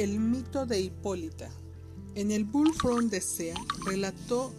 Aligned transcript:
El 0.00 0.18
mito 0.18 0.64
de 0.64 0.80
Hipólita. 0.80 1.50
En 2.14 2.30
el 2.30 2.44
Bull 2.44 2.72
Front 2.72 3.10
de 3.10 3.20
Sea 3.20 3.54
relató 3.84 4.50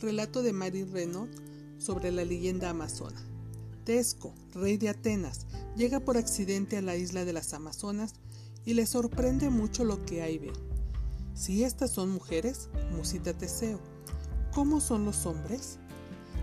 relato 0.00 0.40
de 0.40 0.52
Mary 0.52 0.84
Renaud 0.84 1.26
sobre 1.78 2.12
la 2.12 2.24
leyenda 2.24 2.70
amazona. 2.70 3.20
Tesco, 3.82 4.32
rey 4.54 4.76
de 4.76 4.88
Atenas, 4.88 5.48
llega 5.76 5.98
por 5.98 6.16
accidente 6.16 6.76
a 6.76 6.82
la 6.82 6.94
isla 6.94 7.24
de 7.24 7.32
las 7.32 7.54
Amazonas 7.54 8.14
y 8.64 8.74
le 8.74 8.86
sorprende 8.86 9.50
mucho 9.50 9.82
lo 9.82 10.06
que 10.06 10.22
hay 10.22 10.38
ve. 10.38 10.52
Si 11.34 11.64
estas 11.64 11.90
son 11.90 12.10
mujeres, 12.10 12.68
musita 12.92 13.36
Teseo. 13.36 13.80
¿Cómo 14.54 14.80
son 14.80 15.04
los 15.04 15.26
hombres? 15.26 15.80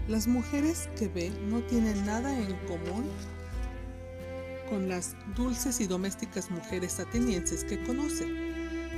Las 0.09 0.27
mujeres 0.27 0.89
que 0.97 1.07
ve 1.07 1.29
no 1.47 1.63
tienen 1.63 2.05
nada 2.05 2.37
en 2.37 2.53
común 2.67 3.05
con 4.69 4.89
las 4.89 5.15
dulces 5.35 5.79
y 5.81 5.87
domésticas 5.87 6.51
mujeres 6.51 6.99
atenienses 6.99 7.63
que 7.63 7.81
conoce. 7.83 8.25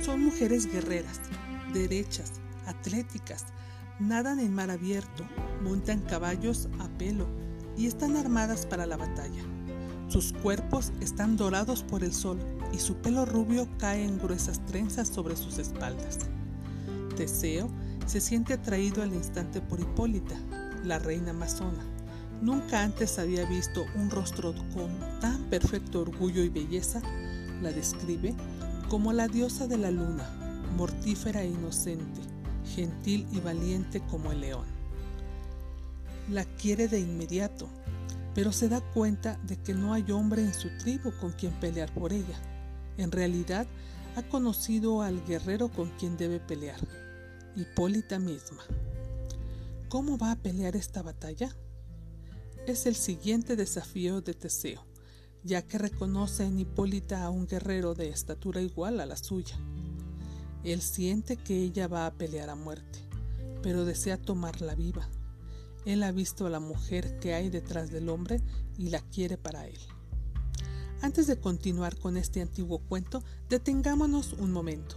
Son 0.02 0.22
mujeres 0.22 0.70
guerreras, 0.70 1.20
derechas, 1.72 2.32
atléticas, 2.66 3.46
nadan 3.98 4.38
en 4.38 4.54
mar 4.54 4.70
abierto, 4.70 5.24
montan 5.62 6.00
caballos 6.00 6.68
a 6.78 6.88
pelo 6.98 7.26
y 7.76 7.86
están 7.86 8.16
armadas 8.16 8.66
para 8.66 8.86
la 8.86 8.96
batalla. 8.96 9.42
Sus 10.08 10.32
cuerpos 10.32 10.92
están 11.00 11.36
dorados 11.36 11.82
por 11.82 12.02
el 12.02 12.12
sol 12.12 12.38
y 12.72 12.78
su 12.78 12.96
pelo 12.96 13.26
rubio 13.26 13.68
cae 13.78 14.04
en 14.04 14.18
gruesas 14.18 14.64
trenzas 14.66 15.08
sobre 15.08 15.36
sus 15.36 15.58
espaldas. 15.58 16.18
Teseo 17.16 17.68
se 18.06 18.20
siente 18.20 18.54
atraído 18.54 19.02
al 19.02 19.12
instante 19.12 19.60
por 19.60 19.80
Hipólita, 19.80 20.36
la 20.84 20.98
reina 20.98 21.30
amazona 21.30 21.97
Nunca 22.40 22.84
antes 22.84 23.18
había 23.18 23.44
visto 23.46 23.86
un 23.96 24.10
rostro 24.10 24.54
con 24.72 24.88
tan 25.20 25.44
perfecto 25.50 26.00
orgullo 26.00 26.42
y 26.42 26.48
belleza. 26.48 27.02
La 27.62 27.72
describe 27.72 28.34
como 28.88 29.12
la 29.12 29.26
diosa 29.26 29.66
de 29.66 29.76
la 29.76 29.90
luna, 29.90 30.24
mortífera 30.76 31.42
e 31.42 31.48
inocente, 31.48 32.20
gentil 32.74 33.26
y 33.32 33.40
valiente 33.40 34.00
como 34.08 34.30
el 34.30 34.40
león. 34.40 34.66
La 36.30 36.44
quiere 36.44 36.86
de 36.86 37.00
inmediato, 37.00 37.68
pero 38.34 38.52
se 38.52 38.68
da 38.68 38.80
cuenta 38.80 39.36
de 39.42 39.56
que 39.56 39.74
no 39.74 39.92
hay 39.92 40.10
hombre 40.12 40.42
en 40.42 40.54
su 40.54 40.68
tribu 40.78 41.10
con 41.20 41.32
quien 41.32 41.52
pelear 41.54 41.92
por 41.92 42.12
ella. 42.12 42.38
En 42.98 43.10
realidad, 43.10 43.66
ha 44.16 44.22
conocido 44.22 45.02
al 45.02 45.24
guerrero 45.26 45.68
con 45.68 45.90
quien 45.98 46.16
debe 46.16 46.38
pelear, 46.38 46.80
Hipólita 47.56 48.18
misma. 48.18 48.62
¿Cómo 49.88 50.18
va 50.18 50.32
a 50.32 50.36
pelear 50.36 50.76
esta 50.76 51.02
batalla? 51.02 51.54
Es 52.70 52.86
el 52.86 52.96
siguiente 52.96 53.56
desafío 53.56 54.20
de 54.20 54.34
Teseo, 54.34 54.84
ya 55.44 55.62
que 55.62 55.78
reconoce 55.78 56.44
en 56.44 56.58
Hipólita 56.58 57.24
a 57.24 57.30
un 57.30 57.46
guerrero 57.46 57.94
de 57.94 58.08
estatura 58.08 58.60
igual 58.60 59.00
a 59.00 59.06
la 59.06 59.16
suya. 59.16 59.58
Él 60.64 60.82
siente 60.82 61.36
que 61.36 61.62
ella 61.62 61.88
va 61.88 62.06
a 62.06 62.14
pelear 62.14 62.50
a 62.50 62.54
muerte, 62.54 62.98
pero 63.62 63.84
desea 63.84 64.20
tomarla 64.20 64.74
viva. 64.74 65.08
Él 65.84 66.02
ha 66.02 66.12
visto 66.12 66.46
a 66.46 66.50
la 66.50 66.60
mujer 66.60 67.18
que 67.20 67.34
hay 67.34 67.48
detrás 67.48 67.90
del 67.90 68.08
hombre 68.08 68.42
y 68.76 68.90
la 68.90 69.00
quiere 69.00 69.38
para 69.38 69.66
él. 69.66 69.78
Antes 71.00 71.26
de 71.26 71.38
continuar 71.38 71.96
con 71.96 72.16
este 72.16 72.42
antiguo 72.42 72.80
cuento, 72.80 73.22
detengámonos 73.48 74.32
un 74.32 74.52
momento 74.52 74.96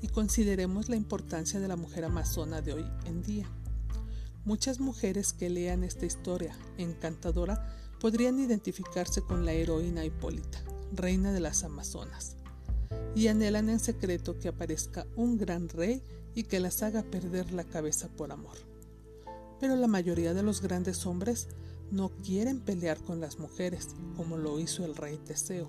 y 0.00 0.08
consideremos 0.08 0.88
la 0.88 0.96
importancia 0.96 1.60
de 1.60 1.68
la 1.68 1.76
mujer 1.76 2.04
amazona 2.04 2.62
de 2.62 2.74
hoy 2.74 2.86
en 3.04 3.22
día. 3.22 3.50
Muchas 4.44 4.80
mujeres 4.80 5.34
que 5.34 5.50
lean 5.50 5.84
esta 5.84 6.06
historia 6.06 6.56
encantadora 6.78 7.76
podrían 8.00 8.40
identificarse 8.40 9.20
con 9.20 9.44
la 9.44 9.52
heroína 9.52 10.04
Hipólita, 10.04 10.62
reina 10.92 11.32
de 11.32 11.40
las 11.40 11.62
Amazonas, 11.62 12.36
y 13.14 13.28
anhelan 13.28 13.68
en 13.68 13.80
secreto 13.80 14.38
que 14.38 14.48
aparezca 14.48 15.06
un 15.14 15.36
gran 15.36 15.68
rey 15.68 16.02
y 16.34 16.44
que 16.44 16.58
las 16.58 16.82
haga 16.82 17.02
perder 17.02 17.52
la 17.52 17.64
cabeza 17.64 18.08
por 18.08 18.32
amor. 18.32 18.56
Pero 19.60 19.76
la 19.76 19.86
mayoría 19.86 20.32
de 20.32 20.42
los 20.42 20.62
grandes 20.62 21.04
hombres 21.04 21.48
no 21.90 22.08
quieren 22.24 22.60
pelear 22.60 22.98
con 23.02 23.20
las 23.20 23.38
mujeres 23.38 23.88
como 24.16 24.38
lo 24.38 24.58
hizo 24.58 24.86
el 24.86 24.96
rey 24.96 25.18
Teseo, 25.18 25.68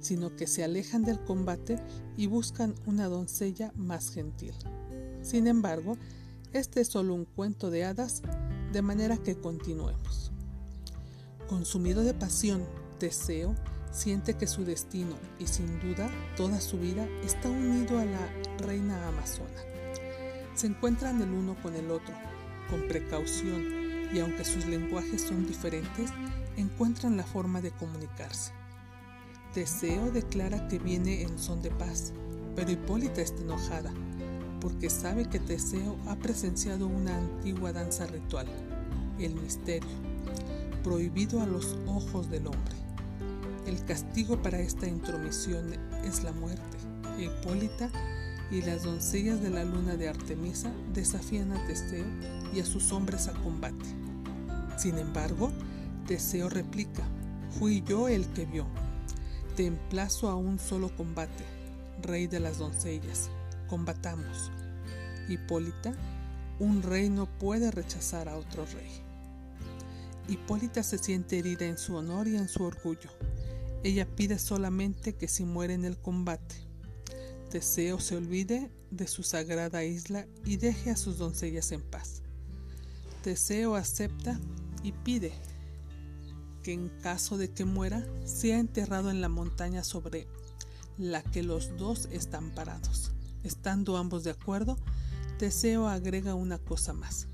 sino 0.00 0.34
que 0.34 0.46
se 0.46 0.64
alejan 0.64 1.02
del 1.02 1.20
combate 1.20 1.78
y 2.16 2.26
buscan 2.26 2.74
una 2.86 3.06
doncella 3.06 3.72
más 3.76 4.10
gentil. 4.10 4.54
Sin 5.20 5.46
embargo, 5.46 5.98
este 6.52 6.80
es 6.80 6.88
solo 6.88 7.14
un 7.14 7.24
cuento 7.24 7.70
de 7.70 7.84
hadas, 7.84 8.22
de 8.72 8.82
manera 8.82 9.16
que 9.16 9.36
continuemos. 9.36 10.32
Consumido 11.48 12.02
de 12.02 12.14
pasión, 12.14 12.64
deseo, 12.98 13.54
siente 13.90 14.34
que 14.34 14.46
su 14.46 14.64
destino 14.64 15.16
y 15.38 15.46
sin 15.46 15.80
duda 15.80 16.10
toda 16.36 16.60
su 16.60 16.78
vida 16.78 17.06
está 17.22 17.48
unido 17.48 17.98
a 17.98 18.04
la 18.04 18.32
reina 18.58 19.08
amazona. 19.08 19.48
Se 20.54 20.66
encuentran 20.66 21.20
el 21.20 21.30
uno 21.30 21.56
con 21.62 21.74
el 21.74 21.90
otro, 21.90 22.14
con 22.70 22.86
precaución, 22.88 23.64
y 24.12 24.20
aunque 24.20 24.44
sus 24.44 24.66
lenguajes 24.66 25.22
son 25.22 25.46
diferentes, 25.46 26.10
encuentran 26.56 27.16
la 27.16 27.24
forma 27.24 27.60
de 27.60 27.72
comunicarse. 27.72 28.52
Deseo 29.54 30.10
declara 30.10 30.66
que 30.68 30.78
viene 30.78 31.22
en 31.22 31.38
son 31.38 31.62
de 31.62 31.70
paz, 31.70 32.12
pero 32.56 32.70
Hipólita 32.70 33.20
está 33.20 33.42
enojada 33.42 33.92
porque 34.60 34.90
sabe 34.90 35.26
que 35.26 35.38
Teseo 35.38 35.96
ha 36.08 36.16
presenciado 36.16 36.86
una 36.86 37.16
antigua 37.16 37.72
danza 37.72 38.06
ritual, 38.06 38.46
el 39.18 39.34
misterio, 39.34 39.88
prohibido 40.82 41.40
a 41.42 41.46
los 41.46 41.76
ojos 41.86 42.30
del 42.30 42.46
hombre. 42.46 42.74
El 43.66 43.84
castigo 43.84 44.40
para 44.42 44.60
esta 44.60 44.88
intromisión 44.88 45.74
es 46.04 46.24
la 46.24 46.32
muerte. 46.32 46.78
Hipólita 47.18 47.90
y 48.50 48.62
las 48.62 48.84
doncellas 48.84 49.42
de 49.42 49.50
la 49.50 49.64
luna 49.64 49.96
de 49.96 50.08
Artemisa 50.08 50.72
desafían 50.94 51.52
a 51.52 51.66
Teseo 51.66 52.06
y 52.54 52.60
a 52.60 52.64
sus 52.64 52.92
hombres 52.92 53.28
a 53.28 53.32
combate. 53.32 53.84
Sin 54.78 54.98
embargo, 54.98 55.52
Teseo 56.06 56.48
replica, 56.48 57.02
fui 57.58 57.82
yo 57.86 58.08
el 58.08 58.26
que 58.28 58.46
vio. 58.46 58.66
Te 59.56 59.66
emplazo 59.66 60.28
a 60.28 60.36
un 60.36 60.58
solo 60.58 60.94
combate, 60.96 61.44
rey 62.02 62.26
de 62.26 62.40
las 62.40 62.58
doncellas 62.58 63.28
combatamos. 63.68 64.50
Hipólita, 65.28 65.94
un 66.58 66.82
rey 66.82 67.08
no 67.08 67.26
puede 67.38 67.70
rechazar 67.70 68.28
a 68.28 68.36
otro 68.36 68.66
rey. 68.66 68.90
Hipólita 70.26 70.82
se 70.82 70.98
siente 70.98 71.38
herida 71.38 71.66
en 71.66 71.78
su 71.78 71.94
honor 71.94 72.26
y 72.26 72.36
en 72.36 72.48
su 72.48 72.64
orgullo. 72.64 73.10
Ella 73.84 74.06
pide 74.06 74.38
solamente 74.38 75.14
que 75.14 75.28
si 75.28 75.44
muere 75.44 75.74
en 75.74 75.84
el 75.84 75.96
combate, 75.96 76.56
Teseo 77.50 77.98
se 77.98 78.16
olvide 78.16 78.70
de 78.90 79.06
su 79.06 79.22
sagrada 79.22 79.84
isla 79.84 80.26
y 80.44 80.56
deje 80.56 80.90
a 80.90 80.96
sus 80.96 81.16
doncellas 81.16 81.72
en 81.72 81.82
paz. 81.82 82.22
Teseo 83.22 83.74
acepta 83.74 84.38
y 84.82 84.92
pide 84.92 85.32
que 86.62 86.72
en 86.72 86.88
caso 87.00 87.38
de 87.38 87.50
que 87.50 87.64
muera 87.64 88.04
sea 88.24 88.58
enterrado 88.58 89.10
en 89.10 89.20
la 89.20 89.28
montaña 89.28 89.82
sobre 89.82 90.26
la 90.98 91.22
que 91.22 91.42
los 91.42 91.76
dos 91.76 92.08
están 92.10 92.50
parados. 92.50 93.12
Estando 93.48 93.96
ambos 93.96 94.24
de 94.24 94.30
acuerdo, 94.30 94.76
Teseo 95.38 95.88
agrega 95.88 96.34
una 96.34 96.58
cosa 96.58 96.92
más. 96.92 97.28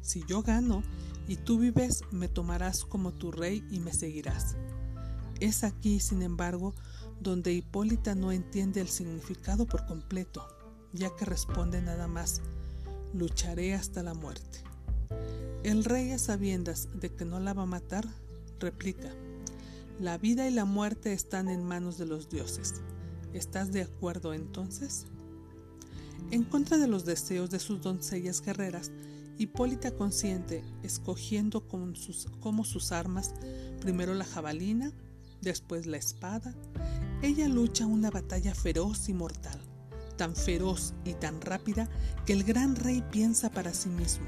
Si 0.00 0.24
yo 0.26 0.42
gano 0.42 0.82
y 1.26 1.36
tú 1.36 1.58
vives, 1.58 2.04
me 2.10 2.26
tomarás 2.26 2.86
como 2.86 3.12
tu 3.12 3.30
rey 3.32 3.62
y 3.70 3.78
me 3.78 3.92
seguirás. 3.92 4.56
Es 5.40 5.64
aquí, 5.64 6.00
sin 6.00 6.22
embargo, 6.22 6.74
donde 7.20 7.52
Hipólita 7.52 8.14
no 8.14 8.32
entiende 8.32 8.80
el 8.80 8.88
significado 8.88 9.66
por 9.66 9.84
completo, 9.84 10.48
ya 10.94 11.14
que 11.14 11.26
responde 11.26 11.82
nada 11.82 12.08
más, 12.08 12.40
lucharé 13.12 13.74
hasta 13.74 14.02
la 14.02 14.14
muerte. 14.14 14.64
El 15.64 15.84
rey, 15.84 16.12
a 16.12 16.18
sabiendas 16.18 16.88
de 16.94 17.14
que 17.14 17.26
no 17.26 17.40
la 17.40 17.52
va 17.52 17.64
a 17.64 17.66
matar, 17.66 18.08
replica, 18.58 19.12
la 20.00 20.16
vida 20.16 20.48
y 20.48 20.50
la 20.50 20.64
muerte 20.64 21.12
están 21.12 21.50
en 21.50 21.62
manos 21.62 21.98
de 21.98 22.06
los 22.06 22.30
dioses. 22.30 22.80
¿Estás 23.34 23.70
de 23.70 23.82
acuerdo 23.82 24.32
entonces? 24.32 25.04
En 26.30 26.44
contra 26.44 26.76
de 26.76 26.88
los 26.88 27.04
deseos 27.04 27.48
de 27.50 27.58
sus 27.58 27.80
doncellas 27.80 28.42
guerreras, 28.42 28.90
Hipólita 29.38 29.92
consiente, 29.92 30.64
escogiendo 30.82 31.68
como 31.68 31.94
sus, 32.64 32.92
armas 32.92 33.32
primero 33.80 34.12
la 34.12 34.24
jabalina, 34.24 34.92
después 35.40 35.86
la 35.86 35.96
espada, 35.96 36.54
ella 37.22 37.48
lucha 37.48 37.86
una 37.86 38.10
batalla 38.10 38.52
feroz 38.54 39.08
y 39.08 39.14
mortal, 39.14 39.60
tan 40.16 40.34
feroz 40.34 40.92
y 41.04 41.14
tan 41.14 41.40
rápida 41.40 41.88
que 42.26 42.32
el 42.32 42.42
gran 42.42 42.74
rey 42.74 43.02
piensa 43.12 43.48
para 43.48 43.72
sí 43.72 43.88
mismo, 43.88 44.26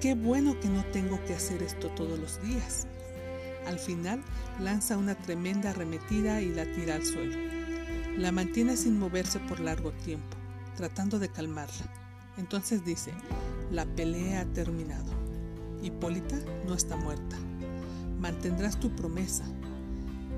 qué 0.00 0.14
bueno 0.14 0.60
que 0.60 0.68
no 0.68 0.84
tengo 0.92 1.18
que 1.24 1.34
hacer 1.34 1.62
esto 1.62 1.88
todos 1.88 2.18
los 2.18 2.40
días. 2.42 2.86
Al 3.66 3.78
final 3.78 4.22
lanza 4.60 4.96
una 4.98 5.14
tremenda 5.14 5.70
arremetida 5.70 6.42
y 6.42 6.54
la 6.54 6.70
tira 6.72 6.94
al 6.94 7.04
suelo. 7.04 7.36
La 8.16 8.30
mantiene 8.30 8.76
sin 8.76 8.98
moverse 8.98 9.40
por 9.40 9.60
largo 9.60 9.92
tiempo 9.92 10.37
tratando 10.78 11.18
de 11.18 11.28
calmarla. 11.28 11.92
Entonces 12.36 12.84
dice, 12.84 13.10
la 13.72 13.84
pelea 13.84 14.42
ha 14.42 14.44
terminado. 14.44 15.10
Hipólita 15.82 16.38
no 16.68 16.74
está 16.74 16.94
muerta. 16.94 17.36
Mantendrás 18.20 18.78
tu 18.78 18.94
promesa. 18.94 19.42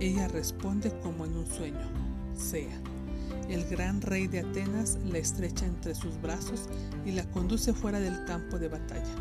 Ella 0.00 0.28
responde 0.28 0.98
como 1.02 1.26
en 1.26 1.36
un 1.36 1.46
sueño, 1.46 1.86
sea. 2.34 2.80
el 3.50 3.66
gran 3.66 4.00
rey 4.00 4.28
de 4.28 4.40
Atenas 4.40 4.98
la 5.04 5.18
estrecha 5.18 5.66
entre 5.66 5.94
sus 5.94 6.18
brazos 6.22 6.70
y 7.04 7.10
la 7.10 7.24
conduce 7.32 7.74
fuera 7.74 8.00
del 8.00 8.24
campo 8.24 8.58
de 8.58 8.68
batalla, 8.68 9.14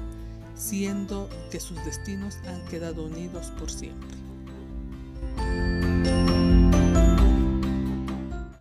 siendo 0.55 1.29
que 1.51 1.59
sus 1.59 1.83
destinos 1.83 2.37
han 2.47 2.63
quedado 2.69 3.07
unidos 3.07 3.51
por 3.59 3.69
siempre. 3.69 4.17